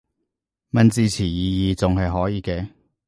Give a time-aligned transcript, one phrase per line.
[0.71, 2.67] 問字詞意義仲係可以嘅